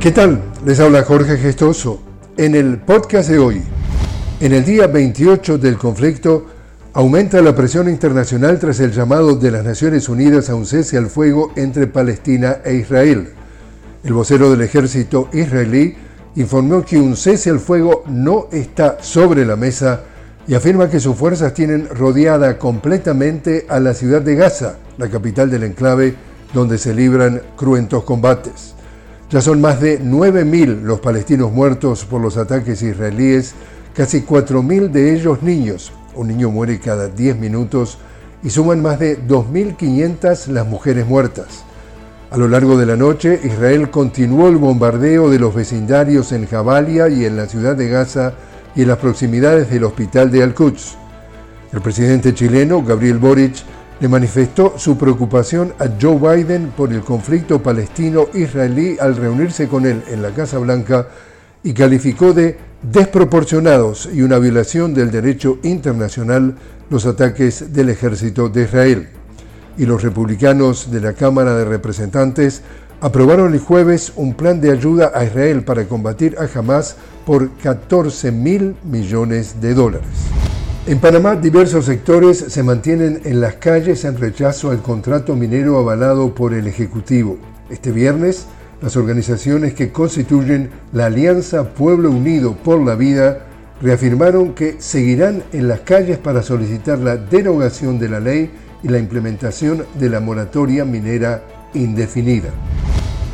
[0.00, 0.40] ¿Qué tal?
[0.64, 2.00] Les habla Jorge Gestoso.
[2.38, 3.60] En el podcast de hoy,
[4.40, 6.46] en el día 28 del conflicto,
[6.94, 11.08] aumenta la presión internacional tras el llamado de las Naciones Unidas a un cese al
[11.08, 13.28] fuego entre Palestina e Israel.
[14.02, 15.94] El vocero del ejército israelí
[16.36, 20.04] informó que un cese al fuego no está sobre la mesa
[20.48, 25.50] y afirma que sus fuerzas tienen rodeada completamente a la ciudad de Gaza, la capital
[25.50, 26.14] del enclave,
[26.54, 28.79] donde se libran cruentos combates.
[29.30, 33.54] Ya son más de 9.000 los palestinos muertos por los ataques israelíes,
[33.94, 35.92] casi 4.000 de ellos niños.
[36.16, 37.98] Un niño muere cada 10 minutos
[38.42, 41.64] y suman más de 2.500 las mujeres muertas.
[42.32, 47.08] A lo largo de la noche, Israel continuó el bombardeo de los vecindarios en Jabalia
[47.08, 48.32] y en la ciudad de Gaza
[48.74, 50.96] y en las proximidades del hospital de Al-Quds.
[51.72, 53.62] El presidente chileno, Gabriel Boric,
[54.00, 60.02] le manifestó su preocupación a Joe Biden por el conflicto palestino-israelí al reunirse con él
[60.08, 61.08] en la Casa Blanca
[61.62, 66.54] y calificó de desproporcionados y una violación del derecho internacional
[66.88, 69.08] los ataques del ejército de Israel.
[69.76, 72.62] Y los republicanos de la Cámara de Representantes
[73.02, 78.32] aprobaron el jueves un plan de ayuda a Israel para combatir a Hamas por 14
[78.32, 80.08] mil millones de dólares.
[80.86, 86.34] En Panamá, diversos sectores se mantienen en las calles en rechazo al contrato minero avalado
[86.34, 87.36] por el Ejecutivo.
[87.68, 88.46] Este viernes,
[88.80, 93.44] las organizaciones que constituyen la Alianza Pueblo Unido por la Vida
[93.82, 98.50] reafirmaron que seguirán en las calles para solicitar la derogación de la ley
[98.82, 101.42] y la implementación de la moratoria minera
[101.74, 102.48] indefinida.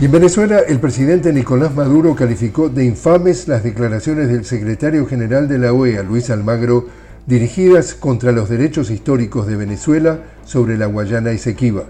[0.00, 5.46] Y en Venezuela, el presidente Nicolás Maduro calificó de infames las declaraciones del secretario general
[5.46, 6.86] de la OEA, Luis Almagro,
[7.28, 11.84] dirigidas contra los derechos históricos de Venezuela sobre la Guayana Esequiba.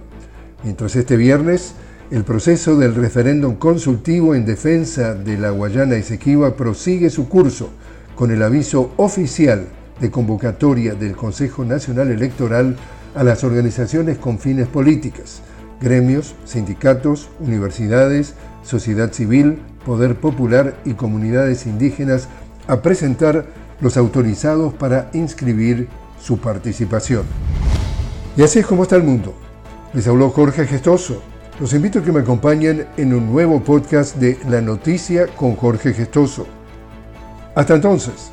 [0.65, 1.75] Mientras este viernes,
[2.11, 7.71] el proceso del referéndum consultivo en defensa de la Guayana Esequiba prosigue su curso
[8.17, 9.69] con el aviso oficial
[10.01, 12.75] de convocatoria del Consejo Nacional Electoral
[13.15, 15.43] a las organizaciones con fines políticas,
[15.81, 18.35] gremios, sindicatos, universidades,
[18.65, 22.29] sociedad civil, poder popular y comunidades indígenas
[22.67, 25.89] a presentar los autorizados para inscribir
[26.21, 27.25] su participación.
[28.37, 29.35] Y así es como está el mundo.
[29.93, 31.23] Les habló Jorge Gestoso.
[31.61, 35.93] Los invito a que me acompañen en un nuevo podcast de La Noticia con Jorge
[35.93, 36.47] Gestoso.
[37.55, 38.31] Hasta entonces.